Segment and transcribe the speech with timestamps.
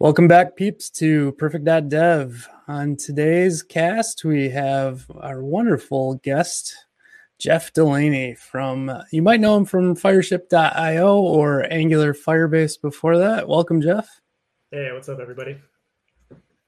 [0.00, 2.48] Welcome back, peeps, to Purrfect.dev.
[2.68, 6.74] On today's cast, we have our wonderful guest,
[7.38, 13.46] Jeff Delaney from, you might know him from Fireship.io or Angular Firebase before that.
[13.46, 14.22] Welcome, Jeff.
[14.70, 15.60] Hey, what's up, everybody?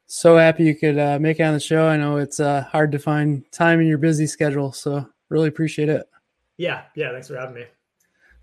[0.08, 1.88] So happy you could uh, make it on the show.
[1.88, 5.88] I know it's uh, hard to find time in your busy schedule, so really appreciate
[5.88, 6.06] it.
[6.58, 7.64] Yeah, yeah, thanks for having me.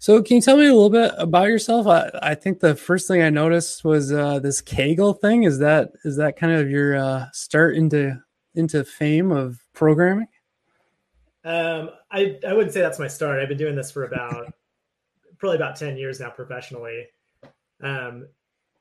[0.01, 1.85] So, can you tell me a little bit about yourself?
[1.85, 5.43] I, I think the first thing I noticed was uh, this Kaggle thing.
[5.43, 8.17] Is that is that kind of your uh, start into
[8.55, 10.27] into fame of programming?
[11.43, 13.41] Um, I I wouldn't say that's my start.
[13.41, 14.53] I've been doing this for about
[15.37, 17.07] probably about ten years now professionally.
[17.83, 18.29] Um,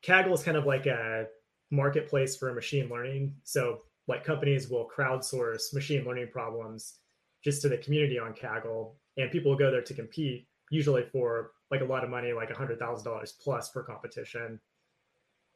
[0.01, 1.27] Kaggle is kind of like a
[1.69, 3.35] marketplace for machine learning.
[3.43, 6.99] So, like companies will crowdsource machine learning problems
[7.43, 11.51] just to the community on Kaggle, and people will go there to compete usually for
[11.71, 14.59] like a lot of money, like a hundred thousand dollars plus per competition,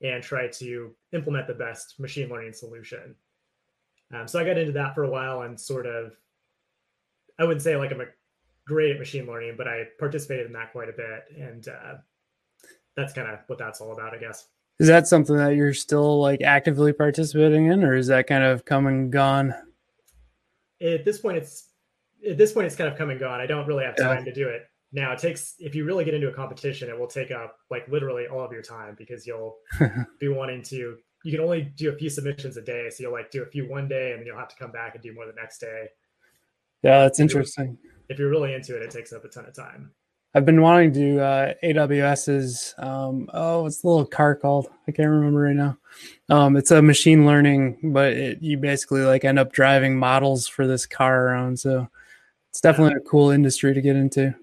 [0.02, 3.16] and try to implement the best machine learning solution.
[4.14, 6.14] Um, so I got into that for a while and sort of,
[7.40, 8.06] I wouldn't say like I'm a
[8.68, 11.96] great at machine learning, but I participated in that quite a bit, and uh,
[12.96, 14.48] that's kind of what that's all about, I guess.
[14.80, 18.66] Is that something that you're still like actively participating in, or is that kind of
[18.66, 19.54] come and gone?
[20.82, 21.70] At this point, it's
[22.28, 23.40] at this point it's kind of come and gone.
[23.40, 24.26] I don't really have time yeah.
[24.26, 27.08] to do it now it takes if you really get into a competition, it will
[27.08, 29.58] take up like literally all of your time because you'll
[30.20, 30.98] be wanting to.
[31.26, 33.68] You can only do a few submissions a day, so you'll like do a few
[33.68, 35.88] one day, and then you'll have to come back and do more the next day.
[36.84, 37.78] Yeah, that's interesting.
[38.10, 39.92] If you're really into it, it takes up a ton of time.
[40.36, 42.76] I've been wanting to do uh, AWS's.
[42.78, 44.68] Um, oh, it's a little car called?
[44.88, 45.78] I can't remember right now.
[46.30, 50.68] Um, it's a machine learning, but it, you basically like end up driving models for
[50.68, 51.60] this car around.
[51.60, 51.88] So
[52.50, 54.36] it's definitely a cool industry to get into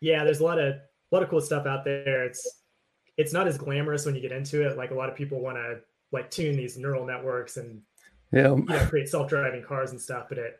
[0.00, 2.24] yeah, there's a lot of a lot of cool stuff out there.
[2.24, 2.62] It's
[3.16, 4.76] it's not as glamorous when you get into it.
[4.76, 5.80] Like a lot of people want to
[6.12, 7.82] like tune these neural networks and
[8.32, 8.54] yeah.
[8.54, 10.58] you know, create self-driving cars and stuff, but it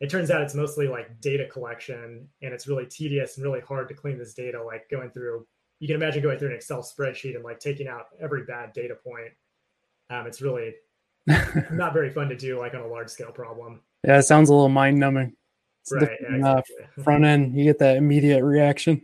[0.00, 3.88] it turns out it's mostly like data collection and it's really tedious and really hard
[3.88, 5.46] to clean this data like going through
[5.78, 8.94] you can imagine going through an excel spreadsheet and like taking out every bad data
[8.94, 9.32] point
[10.10, 10.74] um, it's really
[11.70, 14.52] not very fun to do like on a large scale problem yeah it sounds a
[14.52, 15.32] little mind numbing
[15.90, 16.10] right.
[16.20, 16.42] Exactly.
[16.42, 16.62] uh,
[17.02, 19.02] front end, you get that immediate reaction.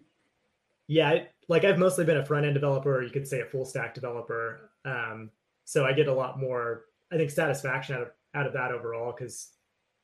[0.88, 3.64] Yeah, like I've mostly been a front end developer, or you could say a full
[3.64, 4.70] stack developer.
[4.84, 5.30] Um,
[5.64, 9.14] so I get a lot more, I think, satisfaction out of out of that overall
[9.16, 9.52] because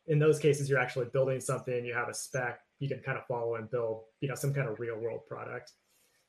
[0.06, 3.26] in those cases you're actually building something, you have a spec, you can kind of
[3.26, 5.72] follow and build, you know, some kind of real world product.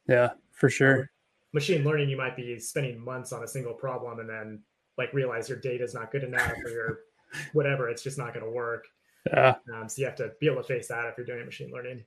[0.07, 1.09] Yeah, for sure.
[1.53, 4.61] machine learning, you might be spending months on a single problem and then
[4.97, 6.99] like realize your data is not good enough or your
[7.53, 8.85] whatever, it's just not going to work.
[9.27, 9.55] Yeah.
[9.73, 12.03] Um, so you have to be able to face that if you're doing machine learning.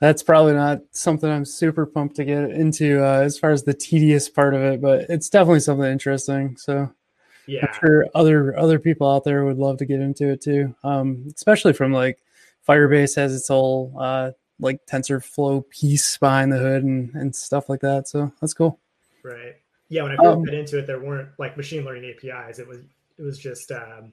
[0.00, 3.74] That's probably not something I'm super pumped to get into uh, as far as the
[3.74, 6.56] tedious part of it, but it's definitely something interesting.
[6.56, 6.92] So
[7.46, 10.74] yeah, I'm sure other other people out there would love to get into it too.
[10.84, 12.18] Um, especially from like
[12.68, 17.80] Firebase has its whole uh, like TensorFlow piece behind the hood and, and stuff like
[17.80, 18.08] that.
[18.08, 18.78] So that's cool.
[19.22, 19.56] Right.
[19.88, 20.02] Yeah.
[20.02, 22.58] When I first um, got into it, there weren't like machine learning APIs.
[22.58, 22.80] It was
[23.18, 24.12] it was just um,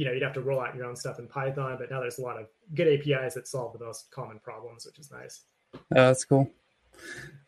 [0.00, 2.16] you know, you'd have to roll out your own stuff in Python, but now there's
[2.16, 5.42] a lot of good APIs that solve the most common problems, which is nice.
[5.74, 6.50] Oh, that's cool.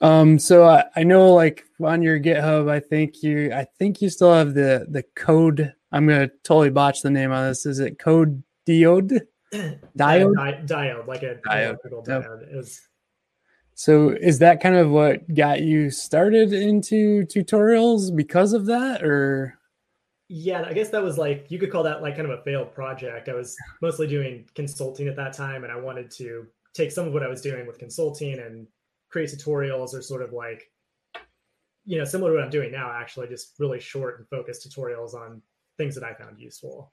[0.02, 4.10] Um, so I, I know like on your GitHub, I think you, I think you
[4.10, 5.72] still have the, the code.
[5.92, 7.64] I'm going to totally botch the name on this.
[7.64, 9.20] Is it code diode?
[9.98, 10.34] Diode?
[10.34, 11.78] Di- diode, like a diode.
[12.06, 12.54] diode.
[12.54, 12.64] Yep.
[13.74, 19.58] so is that kind of what got you started into tutorials because of that or?
[20.34, 22.72] Yeah i guess that was like you could call that like kind of a failed
[22.72, 23.28] project.
[23.28, 27.12] I was mostly doing consulting at that time and i wanted to take some of
[27.12, 28.66] what i was doing with consulting and
[29.10, 30.70] create tutorials or sort of like
[31.84, 35.12] you know similar to what i'm doing now actually just really short and focused tutorials
[35.12, 35.42] on
[35.76, 36.90] things that i found useful.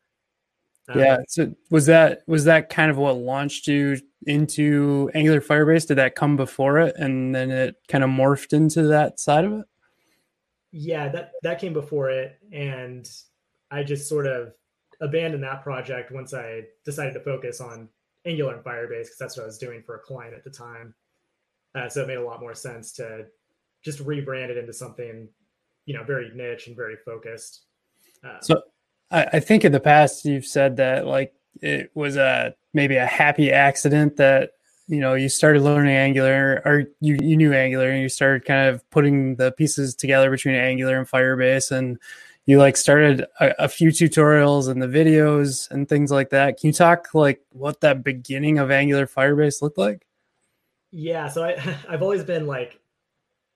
[0.90, 5.88] Um, yeah so was that was that kind of what launched you into angular firebase?
[5.88, 9.54] Did that come before it and then it kind of morphed into that side of
[9.54, 9.66] it?
[10.74, 13.10] Yeah that that came before it and
[13.71, 14.54] I just sort of
[15.01, 17.89] abandoned that project once I decided to focus on
[18.25, 20.94] Angular and Firebase because that's what I was doing for a client at the time.
[21.75, 23.25] Uh, so it made a lot more sense to
[23.83, 25.30] just rebrand it into something,
[25.86, 27.63] you know, very niche and very focused.
[28.24, 28.62] Uh, so
[29.12, 33.06] I, I think in the past you've said that like it was a maybe a
[33.06, 34.51] happy accident that
[34.88, 38.69] you know you started learning angular or you, you knew angular and you started kind
[38.69, 41.98] of putting the pieces together between angular and firebase and
[42.50, 46.60] you like started a, a, few tutorials and the videos and things like that.
[46.60, 50.06] Can you talk like what that beginning of Angular Firebase looked like?
[50.92, 52.80] Yeah, so I I've always been like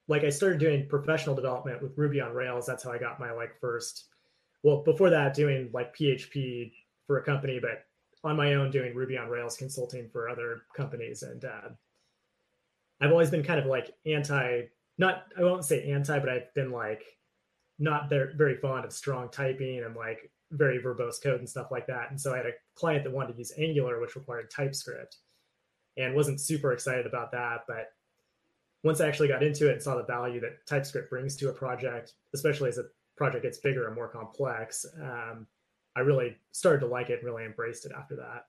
[0.07, 2.65] like I started doing professional development with Ruby on Rails.
[2.65, 4.05] That's how I got my like first.
[4.61, 6.71] Well, before that, doing like PHP
[7.07, 7.85] for a company, but
[8.23, 11.23] on my own doing Ruby on Rails consulting for other companies.
[11.23, 11.69] And uh,
[13.01, 14.63] I've always been kind of like anti,
[14.97, 17.03] not I won't say anti, but I've been like
[17.79, 22.11] not very fond of strong typing and like very verbose code and stuff like that.
[22.11, 25.17] And so I had a client that wanted to use Angular, which required TypeScript,
[25.97, 27.61] and wasn't super excited about that.
[27.67, 27.87] But
[28.83, 31.53] once I actually got into it and saw the value that TypeScript brings to a
[31.53, 32.85] project, especially as a
[33.17, 35.47] project gets bigger and more complex, um,
[35.95, 38.45] I really started to like it and really embraced it after that.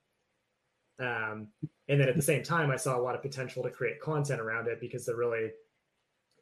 [0.99, 1.49] Um,
[1.89, 4.41] and then at the same time, I saw a lot of potential to create content
[4.41, 5.51] around it because there really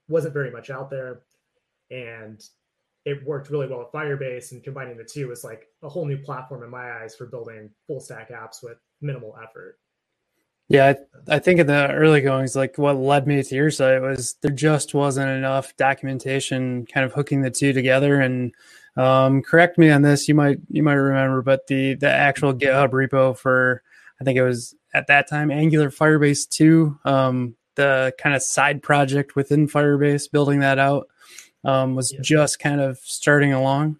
[0.08, 1.22] wasn't very much out there.
[1.90, 2.42] And
[3.04, 4.52] it worked really well with Firebase.
[4.52, 7.70] And combining the two was like a whole new platform in my eyes for building
[7.86, 9.78] full stack apps with minimal effort.
[10.68, 10.94] Yeah,
[11.28, 14.36] I, I, think in the early goings, like what led me to your site was
[14.40, 18.20] there just wasn't enough documentation kind of hooking the two together.
[18.20, 18.54] And
[18.96, 22.90] um, correct me on this, you might you might remember, but the the actual GitHub
[22.90, 23.82] repo for
[24.20, 28.82] I think it was at that time Angular Firebase two, um, the kind of side
[28.82, 31.08] project within Firebase, building that out
[31.64, 33.98] um, was just kind of starting along.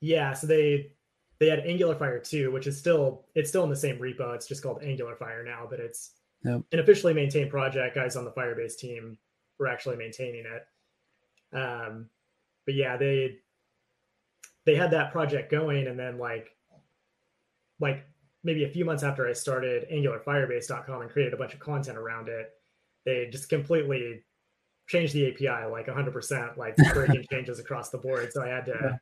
[0.00, 0.92] Yeah, so they
[1.38, 4.34] they had Angular Fire 2, which is still it's still in the same repo.
[4.34, 6.12] It's just called Angular Fire now, but it's
[6.44, 6.62] yep.
[6.72, 7.94] an officially maintained project.
[7.94, 9.18] Guys on the Firebase team
[9.58, 11.56] were actually maintaining it.
[11.56, 12.08] Um,
[12.64, 13.38] but yeah, they
[14.64, 16.56] they had that project going, and then like
[17.80, 18.06] like
[18.44, 22.28] maybe a few months after I started AngularFirebase.com and created a bunch of content around
[22.28, 22.52] it,
[23.04, 24.22] they just completely
[24.88, 28.30] changed the API like 100%, like breaking changes across the board.
[28.32, 28.96] So I had to yeah.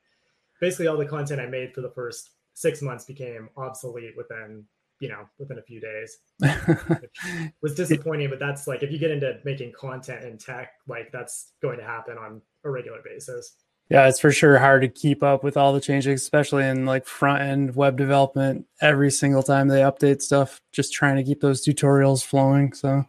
[0.61, 4.65] basically all the content I made for the first six months became obsolete within
[5.01, 6.19] you know within a few days
[7.63, 11.55] was disappointing but that's like if you get into making content in tech like that's
[11.61, 13.57] going to happen on a regular basis
[13.93, 17.05] yeah, it's for sure hard to keep up with all the changes, especially in like
[17.05, 18.65] front end web development.
[18.81, 22.73] Every single time they update stuff, just trying to keep those tutorials flowing.
[22.73, 23.05] So,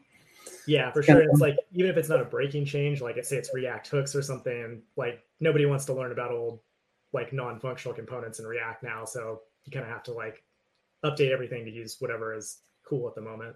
[0.68, 1.22] yeah, for sure.
[1.22, 4.22] It's like even if it's not a breaking change, like say it's React hooks or
[4.22, 6.60] something, like nobody wants to learn about old
[7.12, 9.06] like non-functional components in React now.
[9.06, 10.44] So you kind of have to like
[11.06, 13.56] update everything to use whatever is cool at the moment.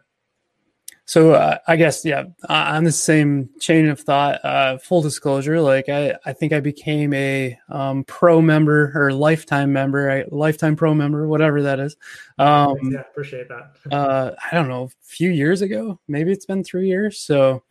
[1.07, 5.61] So uh, I guess yeah, uh, on the same chain of thought, uh, full disclosure,
[5.61, 10.75] like I, I think I became a um, pro member or lifetime member, I, lifetime
[10.75, 11.95] pro member, whatever that is.
[12.37, 13.71] Um, yeah, appreciate that.
[13.93, 17.17] uh, I don't know, a few years ago, maybe it's been three years.
[17.17, 17.63] So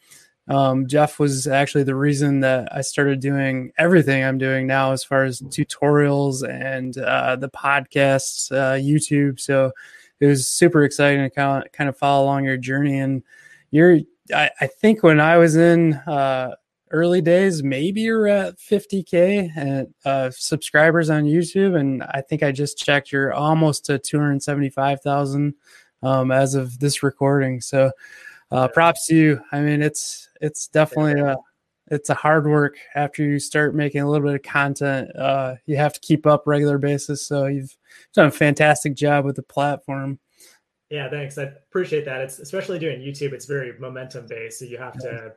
[0.49, 5.05] um, Jeff was actually the reason that I started doing everything I'm doing now, as
[5.05, 9.41] far as tutorials and uh, the podcasts, uh, YouTube.
[9.41, 9.73] So
[10.21, 12.99] it was super exciting to kind of, kind of follow along your journey.
[12.99, 13.23] And
[13.71, 14.01] you're,
[14.35, 16.55] I, I think when I was in uh,
[16.91, 21.79] early days, maybe you're at 50K and, uh, subscribers on YouTube.
[21.79, 25.55] And I think I just checked you're almost to 275,000
[26.03, 27.61] um, as of this recording.
[27.61, 27.91] So
[28.51, 29.41] uh, props to you.
[29.53, 31.37] I mean, it's, it's definitely a,
[31.89, 35.15] it's a hard work after you start making a little bit of content.
[35.17, 37.27] Uh, you have to keep up regular basis.
[37.27, 37.77] So you've
[38.13, 40.19] done a fantastic job with the platform.
[40.91, 41.37] Yeah, thanks.
[41.39, 42.21] I appreciate that.
[42.21, 43.33] It's especially doing YouTube.
[43.33, 45.33] It's very momentum based, so you have to,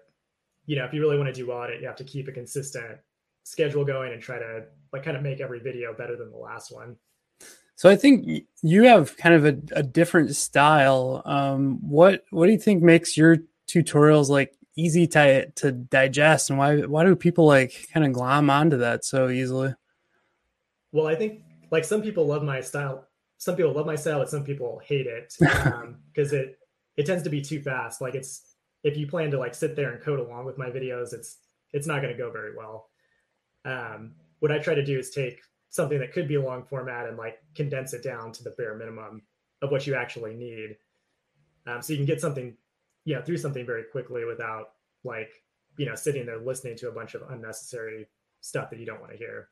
[0.68, 2.28] you know, if you really want to do well at it, you have to keep
[2.28, 3.00] a consistent
[3.44, 6.72] schedule going and try to like kind of make every video better than the last
[6.72, 6.96] one.
[7.76, 11.24] So I think you have kind of a, a different style.
[11.26, 16.60] Um, what what do you think makes your tutorials like easy to to digest, and
[16.60, 19.74] why why do people like kind of glom onto that so easily?
[20.92, 23.06] Well, I think like some people love my style.
[23.38, 26.60] Some people love my style, but some people hate it because um, it
[26.98, 28.02] it tends to be too fast.
[28.02, 31.14] Like it's if you plan to like sit there and code along with my videos,
[31.14, 31.38] it's
[31.72, 32.90] it's not going to go very well.
[33.66, 37.08] Um, what I try to do is take something that could be a long format
[37.08, 39.22] and like condense it down to the bare minimum
[39.62, 40.78] of what you actually need.
[41.68, 42.56] Um, so you can get something
[43.10, 44.74] you know through something very quickly without
[45.04, 45.32] like
[45.78, 48.06] you know sitting there listening to a bunch of unnecessary
[48.40, 49.50] stuff that you don't want to hear.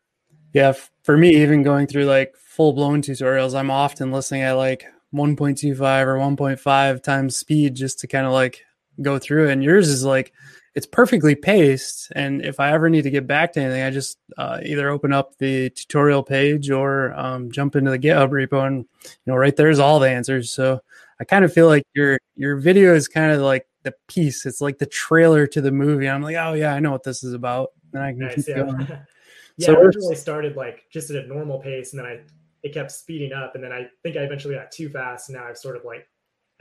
[0.53, 4.85] Yeah for me even going through like full blown tutorials i'm often listening at like
[5.15, 8.63] 1.25 or 1.5 times speed just to kind of like
[9.01, 9.53] go through it.
[9.53, 10.33] And yours is like
[10.75, 14.19] it's perfectly paced and if i ever need to get back to anything i just
[14.37, 18.85] uh, either open up the tutorial page or um, jump into the github repo and
[19.03, 20.51] you know right there's all the answers.
[20.51, 20.81] So
[21.19, 24.45] I kind of feel like your your video is kind of like the piece.
[24.45, 26.09] It's like the trailer to the movie.
[26.09, 28.47] I'm like, oh yeah, I know what this is about, and I can nice, keep
[28.49, 28.63] yeah.
[28.63, 28.87] going.
[29.57, 32.19] yeah, so I originally started like just at a normal pace, and then I
[32.63, 35.29] it kept speeding up, and then I think I eventually got too fast.
[35.29, 36.07] And now I've sort of like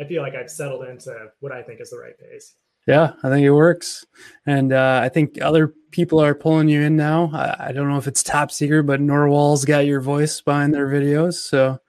[0.00, 2.54] I feel like I've settled into what I think is the right pace.
[2.86, 4.06] Yeah, I think it works,
[4.46, 7.30] and uh, I think other people are pulling you in now.
[7.32, 10.86] I, I, don't know if it's top secret, but Nrwl's got your voice behind their
[10.86, 11.80] videos, so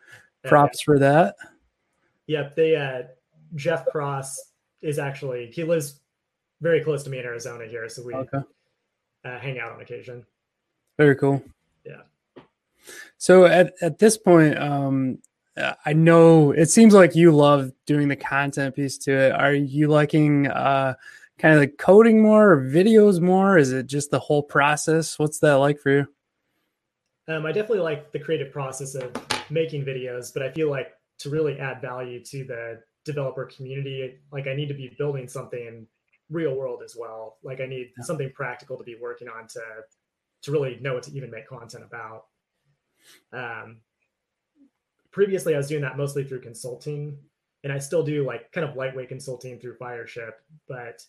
[0.46, 0.86] props yeah.
[0.86, 1.36] for that.
[2.28, 3.04] Yep, they uh,
[3.56, 4.40] Jeff Cross
[4.82, 6.02] is actually he lives
[6.62, 8.40] very close to me in Arizona here, so we okay.
[9.26, 10.26] uh, hang out on occasion.
[10.98, 11.44] Very cool.
[11.86, 12.02] Yeah.
[13.18, 15.20] So at at this point, um,
[15.86, 19.32] I know it seems like you love doing the content piece to it.
[19.32, 20.96] Are you liking uh,
[21.40, 23.58] kind of like coding more or videos more?
[23.58, 25.18] Is it just the whole process?
[25.18, 26.08] What's that like for you?
[27.28, 29.12] Um, I definitely like the creative process of
[29.50, 34.48] making videos, but I feel like to really add value to the developer community, like
[34.48, 35.88] I need to be building something
[36.30, 37.38] real world as well.
[37.44, 38.04] Like I need yeah.
[38.04, 39.62] something practical to be working on to
[40.44, 42.26] to really know what to even make content about.
[43.34, 43.78] Um,
[45.12, 47.18] previously, I was doing that mostly through consulting,
[47.64, 50.36] and I still do like kind of lightweight consulting through Fireship,
[50.68, 51.02] but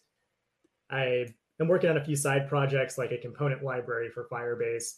[0.90, 1.26] I
[1.60, 4.94] am working on a few side projects like a component library for Firebase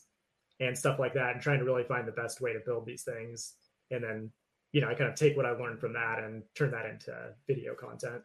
[0.60, 3.02] and stuff like that, and trying to really find the best way to build these
[3.02, 3.54] things.
[3.90, 4.30] And then,
[4.72, 7.12] you know, I kind of take what I learned from that and turn that into
[7.46, 8.22] video content.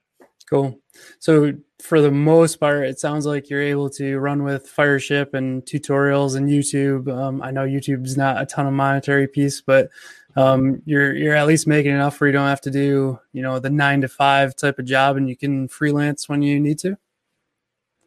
[0.49, 0.79] Cool.
[1.19, 5.63] So for the most part, it sounds like you're able to run with Fireship and
[5.63, 7.11] tutorials and YouTube.
[7.11, 9.89] Um, I know YouTube's not a ton of monetary piece, but
[10.35, 13.57] um, you're you're at least making enough where you don't have to do you know
[13.57, 16.95] the nine to five type of job, and you can freelance when you need to.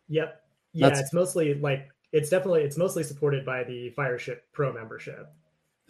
[0.08, 0.40] Yep.
[0.74, 1.00] Yeah, That's...
[1.00, 5.26] it's mostly like it's definitely it's mostly supported by the Fireship Pro membership.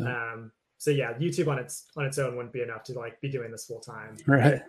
[0.00, 0.07] Oh.
[0.07, 3.28] Um, so yeah, YouTube on its on its own wouldn't be enough to like be
[3.28, 4.16] doing this full time.
[4.26, 4.54] Right.
[4.54, 4.61] Um,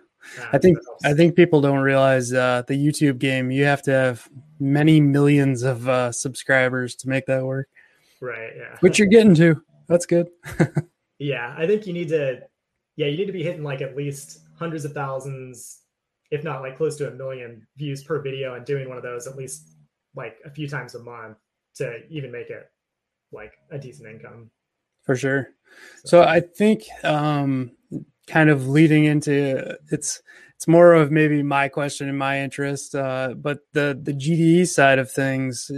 [0.52, 3.50] I think I think people don't realize uh, the YouTube game.
[3.50, 7.68] You have to have many millions of uh, subscribers to make that work.
[8.20, 8.50] Right.
[8.56, 8.76] Yeah.
[8.80, 9.62] Which you're getting to.
[9.88, 10.28] That's good.
[11.18, 12.42] yeah, I think you need to.
[12.96, 15.82] Yeah, you need to be hitting like at least hundreds of thousands,
[16.30, 19.26] if not like close to a million views per video, and doing one of those
[19.26, 19.76] at least
[20.16, 21.38] like a few times a month
[21.76, 22.68] to even make it
[23.32, 24.50] like a decent income.
[25.02, 25.48] For sure.
[26.04, 27.72] So, so I think um
[28.30, 30.22] kind of leading into it's
[30.54, 34.98] it's more of maybe my question and my interest uh, but the the gde side
[34.98, 35.70] of things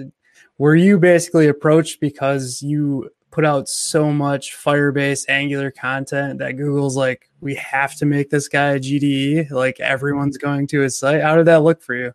[0.59, 6.97] were you basically approached because you put out so much firebase angular content that google's
[6.97, 11.23] like we have to make this guy a gde like everyone's going to his site
[11.23, 12.13] how did that look for you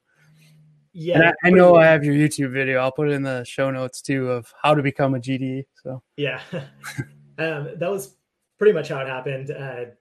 [1.00, 2.80] yeah I, I, know i have your youtube video.
[2.80, 6.01] I'll put it in the show notes too of how to become a gde so.
[6.18, 6.42] Yeah.
[7.39, 8.16] Um, that was
[8.58, 9.51] pretty much how it happened.
[9.51, 9.92] Uh,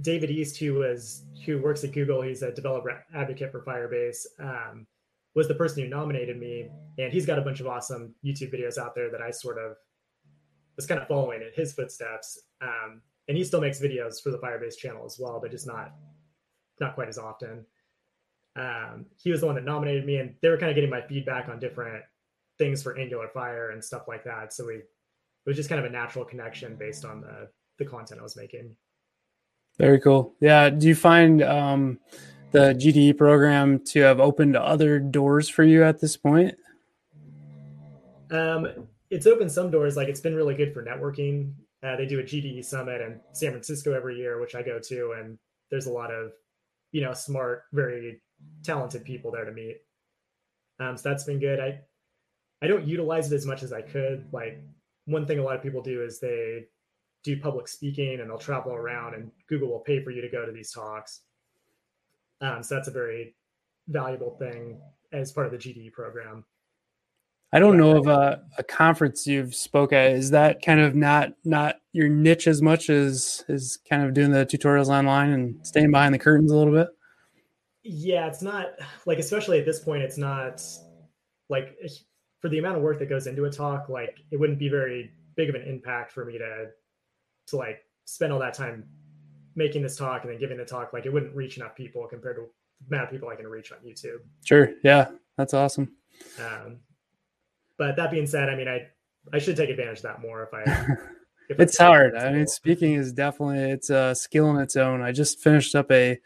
[0.00, 4.86] David East, who was who works at Google, he's a developer advocate for Firebase, um,
[5.34, 8.78] was the person who nominated me, and he's got a bunch of awesome YouTube videos
[8.78, 9.76] out there that I sort of
[10.76, 12.40] was kind of following in his footsteps.
[12.62, 15.92] Um, and he still makes videos for the Firebase channel as well, but just not
[16.80, 17.66] not quite as often.
[18.56, 21.00] Um, he was the one that nominated me, and they were kind of getting my
[21.00, 22.04] feedback on different
[22.58, 24.52] things for Angular Fire and stuff like that.
[24.52, 28.20] So we it was just kind of a natural connection based on the the content
[28.20, 28.76] I was making.
[29.78, 30.34] Very cool.
[30.40, 30.70] Yeah.
[30.70, 31.98] Do you find um,
[32.50, 36.54] the GDE program to have opened other doors for you at this point?
[38.30, 38.68] Um,
[39.10, 39.96] it's opened some doors.
[39.96, 41.52] Like it's been really good for networking.
[41.82, 45.14] Uh, they do a GDE summit in San Francisco every year, which I go to,
[45.18, 45.38] and
[45.70, 46.32] there's a lot of,
[46.92, 48.20] you know, smart, very
[48.62, 49.78] talented people there to meet.
[50.78, 51.60] Um, so that's been good.
[51.60, 51.80] I
[52.62, 54.28] I don't utilize it as much as I could.
[54.32, 54.62] Like
[55.06, 56.66] one thing a lot of people do is they
[57.24, 60.46] do public speaking and they'll travel around and Google will pay for you to go
[60.46, 61.22] to these talks.
[62.40, 63.34] Um, so that's a very
[63.88, 64.80] valuable thing
[65.12, 66.44] as part of the GDE program.
[67.52, 70.12] I don't know of a, a conference you've spoke at.
[70.12, 74.30] Is that kind of not not your niche as much as is kind of doing
[74.30, 76.88] the tutorials online and staying behind the curtains a little bit?
[77.82, 78.68] Yeah, it's not
[79.06, 80.62] like especially at this point, it's not
[81.50, 81.76] like
[82.40, 85.10] for the amount of work that goes into a talk, like it wouldn't be very
[85.36, 86.68] big of an impact for me to
[87.48, 88.84] to like spend all that time
[89.54, 92.36] making this talk and then giving the talk, like it wouldn't reach enough people compared
[92.36, 92.46] to
[92.88, 94.18] the amount of people I can reach on YouTube.
[94.44, 94.70] Sure.
[94.82, 95.10] Yeah.
[95.36, 95.92] That's awesome.
[96.38, 96.78] Um,
[97.78, 98.88] but that being said, I mean, I,
[99.32, 100.62] I should take advantage of that more if I,
[101.48, 102.16] if it's hard.
[102.16, 105.02] I mean, speaking is definitely, it's a skill in its own.
[105.02, 106.18] I just finished up a,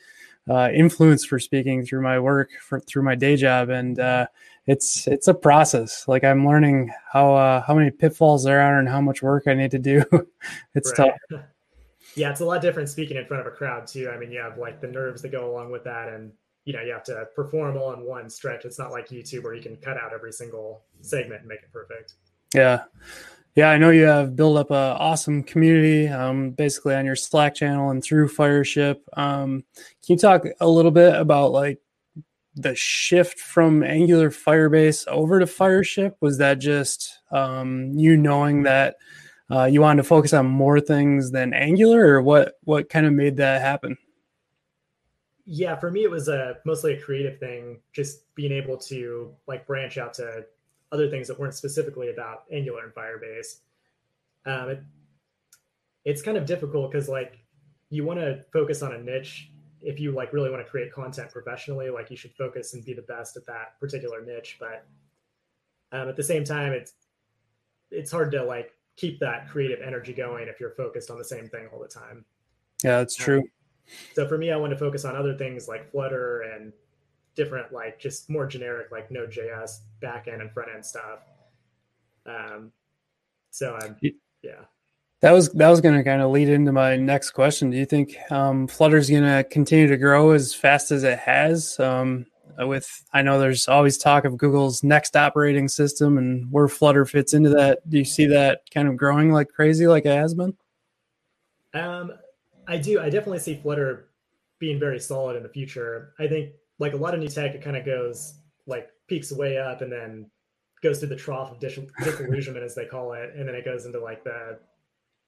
[0.48, 3.68] uh, influence for speaking through my work for, through my day job.
[3.68, 4.26] And, uh,
[4.66, 6.06] it's it's a process.
[6.08, 9.54] Like I'm learning how uh, how many pitfalls there are and how much work I
[9.54, 10.04] need to do.
[10.74, 11.12] it's right.
[11.30, 11.42] tough.
[12.14, 14.08] Yeah, it's a lot different speaking in front of a crowd too.
[14.08, 16.32] I mean, you have like the nerves that go along with that, and
[16.66, 18.66] you know you have to perform all in one stretch.
[18.66, 21.72] It's not like YouTube where you can cut out every single segment and make it
[21.72, 22.14] perfect.
[22.52, 22.82] Yeah.
[23.54, 27.54] Yeah, I know you have built up a awesome community, um, basically on your Slack
[27.54, 29.02] channel and through Fireship.
[29.14, 29.64] Um,
[30.04, 31.80] can you talk a little bit about like
[32.54, 36.18] the shift from Angular Firebase over to Fireship?
[36.20, 38.96] Was that just um, you knowing that
[39.50, 42.54] uh, you wanted to focus on more things than Angular, or what?
[42.64, 43.96] What kind of made that happen?
[45.46, 47.80] Yeah, for me, it was a mostly a creative thing.
[47.92, 50.44] Just being able to like branch out to
[50.92, 53.60] other things that weren't specifically about Angular and Firebase.
[54.44, 54.82] Um, it,
[56.04, 57.38] it's kind of difficult because like
[57.90, 59.50] you want to focus on a niche
[59.82, 62.94] if you like really want to create content professionally like you should focus and be
[62.94, 64.86] the best at that particular niche but
[65.92, 66.94] um, at the same time it's
[67.90, 71.48] it's hard to like keep that creative energy going if you're focused on the same
[71.48, 72.24] thing all the time
[72.82, 73.44] yeah that's true um,
[74.14, 76.72] so for me i want to focus on other things like flutter and
[77.34, 81.20] different like just more generic like node.js backend and front end stuff
[82.26, 82.72] um
[83.50, 83.96] so i'm
[84.42, 84.62] yeah
[85.20, 87.70] that was that was going to kind of lead into my next question.
[87.70, 91.18] Do you think um, Flutter is going to continue to grow as fast as it
[91.18, 91.80] has?
[91.80, 92.26] Um,
[92.58, 97.34] with I know there's always talk of Google's next operating system and where Flutter fits
[97.34, 97.88] into that.
[97.88, 100.56] Do you see that kind of growing like crazy, like it has been?
[101.74, 102.12] Um,
[102.66, 103.00] I do.
[103.00, 104.08] I definitely see Flutter
[104.58, 106.12] being very solid in the future.
[106.18, 108.34] I think like a lot of new tech, it kind of goes
[108.66, 110.30] like peaks way up and then
[110.82, 114.00] goes through the trough of disillusionment, as they call it, and then it goes into
[114.00, 114.58] like the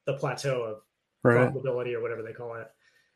[0.07, 0.80] the plateau of
[1.23, 1.52] right.
[1.52, 2.68] profitability or whatever they call it.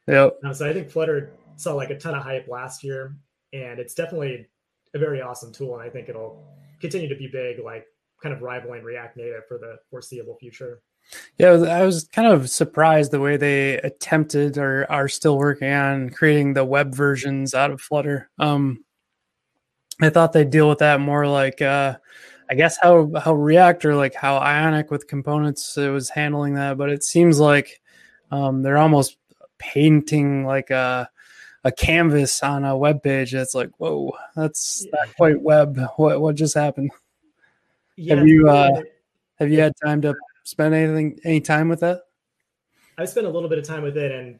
[0.07, 0.29] Yeah.
[0.45, 3.17] Um, so I think Flutter saw like a ton of hype last year,
[3.53, 4.47] and it's definitely
[4.95, 6.45] a very awesome tool, and I think it'll
[6.81, 7.87] continue to be big, like
[8.23, 10.83] kind of rivaling React Native for the foreseeable future.
[11.39, 16.11] Yeah, I was kind of surprised the way they attempted or are still working on
[16.11, 18.31] creating the web versions out of Flutter.
[18.39, 18.85] Um,
[20.01, 21.97] I thought they'd deal with that more like uh,
[22.51, 26.77] I guess how how React or like how Ionic with components it was handling that,
[26.77, 27.81] but it seems like
[28.31, 29.17] um, they're almost
[29.59, 31.09] painting like a
[31.65, 33.33] a canvas on a web page.
[33.33, 35.79] That's like, whoa, that's not quite web.
[35.97, 36.91] What what just happened?
[37.97, 38.83] Yeah, have you uh,
[39.39, 42.03] have you had time to spend anything any time with that?
[42.99, 44.39] I've spent a little bit of time with it, and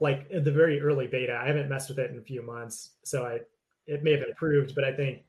[0.00, 3.24] like the very early beta, I haven't messed with it in a few months, so
[3.24, 3.40] I
[3.86, 5.24] it may have improved, but I think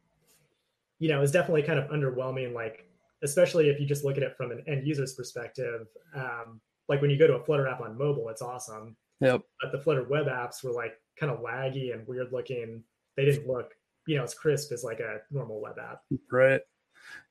[1.01, 2.53] you know, it's definitely kind of underwhelming.
[2.53, 2.85] Like,
[3.23, 5.87] especially if you just look at it from an end user's perspective.
[6.15, 8.95] Um, like when you go to a Flutter app on mobile, it's awesome.
[9.19, 9.41] Yep.
[9.61, 12.83] But the Flutter web apps were like kind of laggy and weird looking.
[13.17, 13.73] They didn't look,
[14.07, 16.01] you know, as crisp as like a normal web app.
[16.31, 16.61] Right.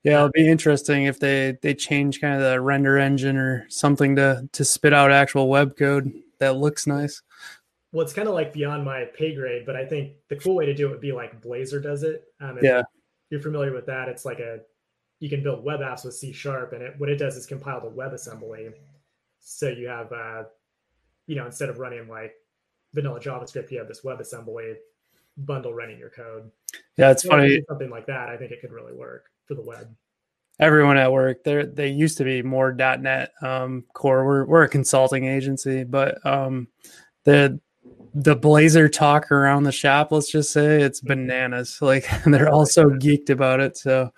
[0.02, 4.16] Yeah, it'll be interesting if they they change kind of the render engine or something
[4.16, 7.22] to to spit out actual web code that looks nice.
[7.92, 10.64] Well, it's kind of like beyond my pay grade, but I think the cool way
[10.66, 12.24] to do it would be like Blazor does it.
[12.40, 12.83] Um, yeah
[13.30, 14.61] you're familiar with that, it's like a
[15.20, 17.80] you can build web apps with C sharp, and it, what it does is compile
[17.80, 18.72] the WebAssembly.
[19.40, 20.44] So you have, uh,
[21.26, 22.35] you know, instead of running like
[22.94, 24.76] vanilla JavaScript, you have this WebAssembly
[25.38, 26.50] bundle running your code.
[26.96, 27.62] Yeah, it's so funny.
[27.68, 29.93] Something like that, I think it could really work for the web.
[30.61, 34.25] Everyone at work, they they used to be more .NET um, core.
[34.25, 36.69] We're we're a consulting agency, but um,
[37.25, 37.59] the
[38.15, 41.79] the Blazor talk around the shop, let's just say it's bananas.
[41.83, 43.77] Like they're all so geeked about it.
[43.77, 44.13] So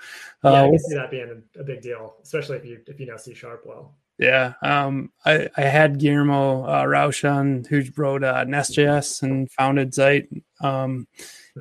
[0.45, 3.07] uh, yeah, I can see that being a, big deal, especially if you if you
[3.07, 3.95] know C sharp well.
[4.19, 9.95] Yeah, um, I, I had Guillermo uh, Rauch on who wrote uh, Next.js and founded
[9.95, 10.29] Zeit.
[10.61, 11.07] Um,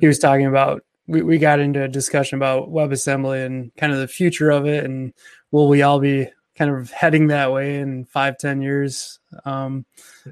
[0.00, 3.98] he was talking about we, we got into a discussion about WebAssembly and kind of
[3.98, 5.12] the future of it, and
[5.50, 9.20] will we all be kind of heading that way in five ten years?
[9.44, 9.84] Um,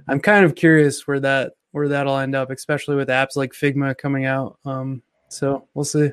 [0.08, 3.96] I'm kind of curious where that where that'll end up, especially with apps like Figma
[3.96, 4.58] coming out.
[4.64, 6.10] Um, so we'll see.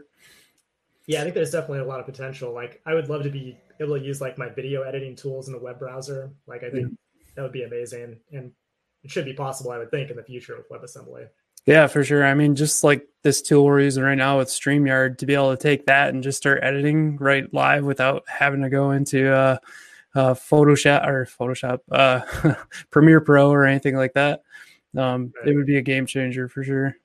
[1.07, 2.53] Yeah, I think there's definitely a lot of potential.
[2.53, 5.53] Like, I would love to be able to use like my video editing tools in
[5.53, 6.31] the web browser.
[6.45, 7.25] Like, I think yeah.
[7.35, 8.51] that would be amazing, and
[9.03, 9.71] it should be possible.
[9.71, 11.27] I would think in the future with WebAssembly.
[11.67, 12.25] Yeah, for sure.
[12.25, 15.55] I mean, just like this tool we're using right now with StreamYard, to be able
[15.55, 19.57] to take that and just start editing right live without having to go into uh,
[20.15, 22.21] uh, Photoshop or Photoshop, uh,
[22.89, 24.43] Premiere Pro or anything like that.
[24.95, 25.49] Um, right.
[25.49, 26.95] It would be a game changer for sure.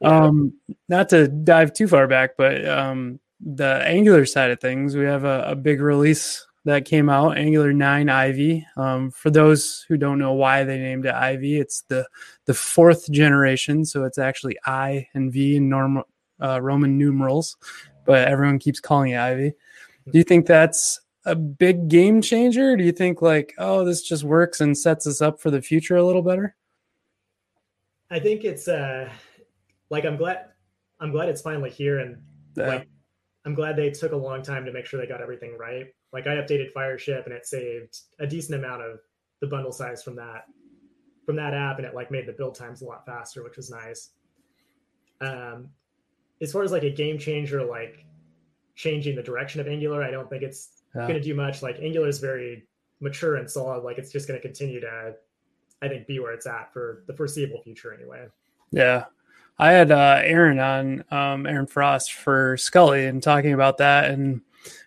[0.00, 0.24] Yeah.
[0.24, 0.54] Um,
[0.88, 5.24] not to dive too far back, but um, the Angular side of things, we have
[5.24, 8.66] a, a big release that came out, Angular 9 Ivy.
[8.76, 12.06] Um, for those who don't know why they named it Ivy, it's the
[12.46, 16.04] the fourth generation, so it's actually I and V in normal
[16.42, 17.56] uh, Roman numerals,
[18.06, 19.52] but everyone keeps calling it Ivy.
[20.10, 22.76] Do you think that's a big game changer?
[22.76, 25.96] Do you think like, oh, this just works and sets us up for the future
[25.96, 26.56] a little better?
[28.10, 29.10] I think it's uh
[29.90, 30.46] like I'm glad
[31.00, 32.22] I'm glad it's finally here and
[32.56, 32.88] like
[33.46, 35.86] I'm glad they took a long time to make sure they got everything right.
[36.12, 39.00] Like I updated Fireship and it saved a decent amount of
[39.40, 40.44] the bundle size from that
[41.26, 43.70] from that app and it like made the build times a lot faster, which was
[43.70, 44.10] nice.
[45.20, 45.68] Um
[46.40, 48.04] as far as like a game changer, like
[48.74, 51.02] changing the direction of Angular, I don't think it's yeah.
[51.02, 51.62] going to do much.
[51.62, 52.66] Like Angular is very
[53.00, 53.84] mature and solid.
[53.84, 55.14] Like it's just going to continue to,
[55.82, 58.26] I think, be where it's at for the foreseeable future anyway.
[58.72, 59.04] Yeah.
[59.58, 64.10] I had uh, Aaron on, um, Aaron Frost for Scully and talking about that.
[64.10, 64.40] And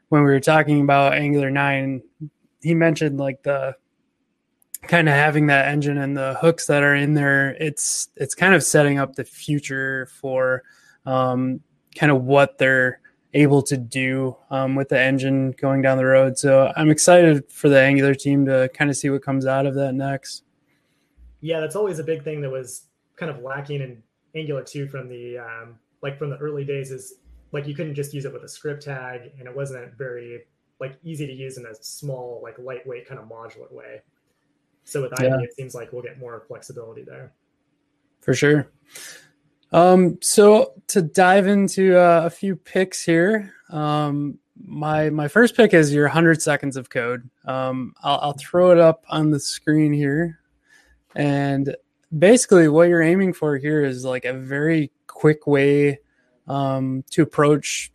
[0.09, 2.01] when we were talking about Angular 9,
[2.61, 3.75] he mentioned like the
[4.83, 7.51] kind of having that engine and the hooks that are in there.
[7.59, 10.63] It's, it's kind of setting up the future for
[11.05, 11.61] um,
[11.95, 12.99] kind of what they're
[13.33, 16.37] able to do um, with the engine going down the road.
[16.37, 19.75] So I'm excited for the Angular team to kind of see what comes out of
[19.75, 20.43] that next.
[21.39, 24.03] Yeah, that's always a big thing that was kind of lacking in
[24.35, 27.15] Angular 2 from the um, like from the early days is
[27.51, 30.41] like you couldn't just use it with a script tag and it wasn't very
[30.79, 34.01] like easy to use in a small like lightweight kind of modular way.
[34.83, 35.39] So with IDE, yeah.
[35.41, 37.33] it seems like we'll get more flexibility there.
[38.21, 38.69] For sure.
[39.71, 45.73] Um, so to dive into uh, a few picks here, um, my my first pick
[45.73, 47.29] is your 100 seconds of code.
[47.45, 50.39] Um, I'll, I'll throw it up on the screen here,
[51.15, 51.75] and
[52.17, 55.99] basically what you're aiming for here is like a very quick way
[56.47, 57.91] um, to approach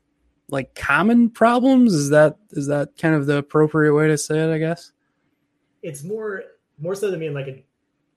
[0.51, 1.95] like common problems.
[1.95, 4.53] Is that is that kind of the appropriate way to say it?
[4.53, 4.93] I guess
[5.83, 6.45] it's more
[6.79, 7.65] more so than being like a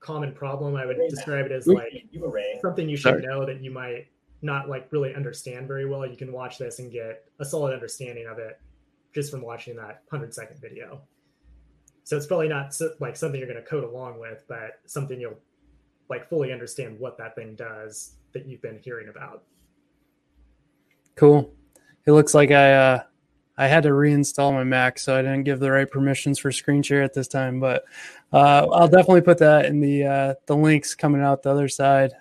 [0.00, 0.76] common problem.
[0.76, 2.04] I would describe it as like
[2.60, 3.22] something you should Sorry.
[3.22, 4.06] know that you might
[4.42, 6.06] not like really understand very well.
[6.06, 8.60] You can watch this and get a solid understanding of it
[9.14, 11.00] just from watching that 100 second video.
[12.04, 15.20] So it's probably not so, like something you're going to code along with, but something
[15.20, 15.40] you'll
[16.08, 19.42] like fully understand what that thing does that you've been hearing about.
[21.14, 21.52] Cool.
[22.06, 23.02] It looks like I uh,
[23.58, 26.82] I had to reinstall my Mac, so I didn't give the right permissions for screen
[26.82, 27.58] share at this time.
[27.58, 27.84] But
[28.32, 32.12] uh, I'll definitely put that in the uh, the links coming out the other side.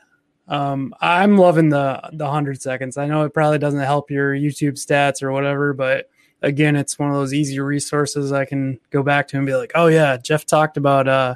[0.48, 2.98] Um, I'm loving the the hundred seconds.
[2.98, 6.10] I know it probably doesn't help your YouTube stats or whatever, but
[6.42, 9.72] again, it's one of those easy resources I can go back to and be like,
[9.76, 11.36] oh yeah, Jeff talked about uh,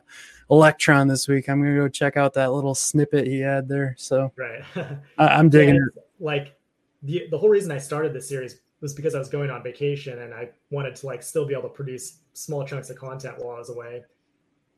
[0.49, 1.47] Electron this week.
[1.47, 3.95] I'm gonna go check out that little snippet he had there.
[3.97, 4.63] So right,
[5.17, 6.07] I, am digging yeah, it.
[6.19, 6.55] Like
[7.03, 10.19] the the whole reason I started this series was because I was going on vacation
[10.19, 13.55] and I wanted to like still be able to produce small chunks of content while
[13.55, 14.03] I was away.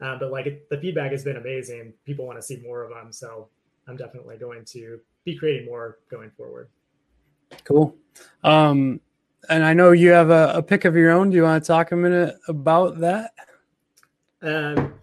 [0.02, 1.94] Um, but like the feedback has been amazing.
[2.06, 3.48] People want to see more of them, so
[3.88, 6.70] I'm definitely going to be creating more going forward.
[7.64, 7.96] Cool.
[8.44, 9.00] Um,
[9.50, 11.30] and I know you have a, a pick of your own.
[11.30, 13.32] Do you want to talk a minute about that?
[14.42, 14.96] Um,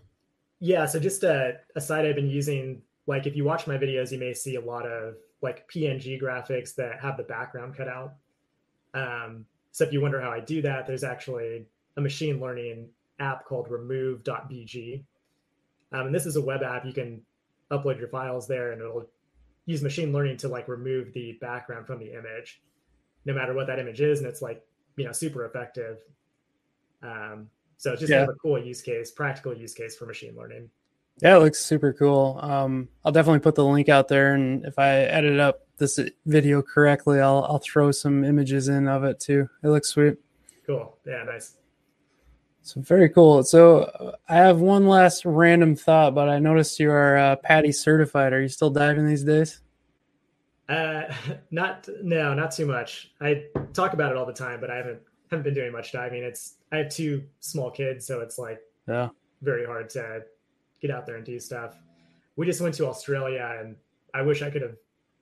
[0.61, 0.87] yeah.
[0.87, 2.83] So just a, a site I've been using.
[3.07, 6.75] Like if you watch my videos, you may see a lot of like PNG graphics
[6.75, 8.15] that have the background cut out.
[8.95, 11.67] Um, so if you wonder how I do that, there's actually
[11.97, 12.89] a machine learning
[13.21, 15.05] app called remove.bg.
[15.93, 16.85] Um, and this is a web app.
[16.85, 17.23] You can
[17.71, 19.09] upload your files there and it'll
[19.67, 22.61] use machine learning to like remove the background from the image,
[23.25, 24.19] no matter what that image is.
[24.19, 24.65] And it's like,
[24.97, 25.99] you know, super effective.
[27.03, 28.19] Um, so it's just yeah.
[28.19, 30.69] kind of a cool use case, practical use case for machine learning.
[31.23, 32.39] Yeah, it looks super cool.
[32.43, 36.61] Um, I'll definitely put the link out there, and if I edit up this video
[36.61, 39.49] correctly, I'll I'll throw some images in of it too.
[39.63, 40.17] It looks sweet.
[40.67, 40.97] Cool.
[41.07, 41.57] Yeah, nice.
[42.63, 43.43] So very cool.
[43.45, 48.33] So I have one last random thought, but I noticed you are uh, PADI certified.
[48.33, 49.61] Are you still diving these days?
[50.69, 51.05] Uh,
[51.51, 53.13] not no, not too much.
[53.21, 56.23] I talk about it all the time, but I haven't haven't been doing much diving.
[56.23, 59.09] It's I have two small kids, so it's like yeah,
[59.43, 60.23] very hard to
[60.81, 61.77] get out there and do stuff.
[62.37, 63.77] We just went to Australia, and
[64.15, 64.77] I wish I could have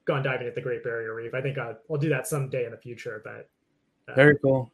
[0.05, 1.35] gone diving at the Great Barrier Reef.
[1.35, 3.21] I think I'll, I'll do that someday in the future.
[3.25, 3.49] But
[4.09, 4.71] uh, very cool.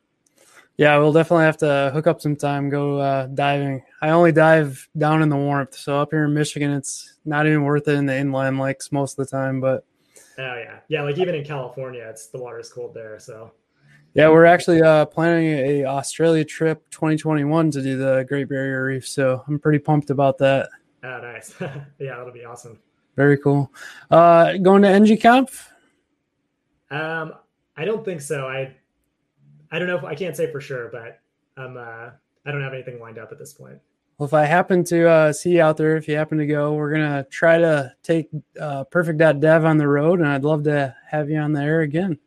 [0.78, 3.82] Yeah, we'll definitely have to hook up some time, go uh, diving.
[4.00, 7.62] I only dive down in the warmth, so up here in Michigan, it's not even
[7.62, 9.60] worth it in the inland lakes most of the time.
[9.60, 9.84] But
[10.38, 13.18] oh yeah, yeah, like even in California, it's the water's cold there.
[13.18, 13.52] So
[14.14, 19.06] yeah, we're actually uh, planning a Australia trip 2021 to do the Great Barrier Reef,
[19.06, 20.68] so I'm pretty pumped about that.
[21.02, 21.54] Oh, nice.
[21.60, 22.78] yeah, that'll be awesome.
[23.16, 23.72] Very cool.
[24.10, 25.68] Uh, going to NGConf?
[26.90, 27.34] Um,
[27.76, 28.46] I don't think so.
[28.46, 28.74] I
[29.70, 31.20] I don't know if I can't say for sure, but
[31.56, 32.10] I'm uh,
[32.44, 33.78] I don't have anything lined up at this point.
[34.18, 36.74] Well, if I happen to uh, see you out there, if you happen to go,
[36.74, 38.28] we're gonna try to take
[38.60, 42.18] uh, Purrfect.dev on the road, and I'd love to have you on the air again.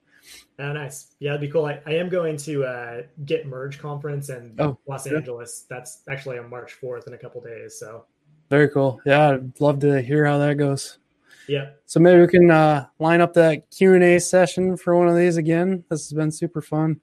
[0.58, 1.16] Oh, nice.
[1.20, 1.66] Yeah, that'd be cool.
[1.66, 5.66] I, I am going to uh, Git Merge conference in oh, Los Angeles.
[5.70, 7.78] That's actually on March 4th in a couple days.
[7.78, 8.06] So
[8.50, 9.02] very cool.
[9.06, 11.00] Yeah, I'd love to hear how that goes.
[11.48, 11.72] Yeah.
[11.86, 15.16] So maybe we can uh, line up that Q and A session for one of
[15.16, 15.84] these again.
[15.90, 17.00] This has been super fun.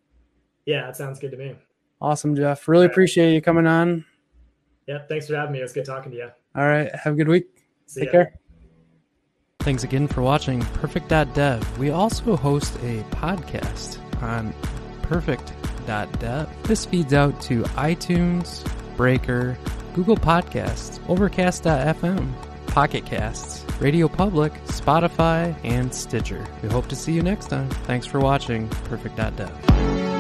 [0.64, 1.54] Yeah, that sounds good to me.
[2.00, 2.66] Awesome, Jeff.
[2.68, 2.92] Really right.
[2.92, 4.04] appreciate you coming on.
[4.86, 5.60] Yeah, thanks for having me.
[5.60, 6.30] It was good talking to you.
[6.56, 6.92] All right.
[6.94, 7.46] Have a good week.
[7.86, 8.12] See Take ya.
[8.12, 8.41] care.
[9.62, 11.78] Thanks again for watching Purrfect.dev.
[11.78, 14.52] We also host a podcast on
[15.02, 16.48] Purrfect.dev.
[16.64, 19.56] This feeds out to iTunes, Breaker,
[19.94, 22.32] Google Podcasts, Overcast.fm,
[22.66, 26.44] Pocket Casts, Radio Public, Spotify, and Stitcher.
[26.62, 27.68] We hope to see you next time.
[27.86, 30.11] Thanks for watching Purrfect.dev.